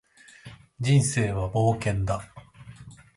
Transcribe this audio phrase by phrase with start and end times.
[0.79, 2.25] 人生は冒険だ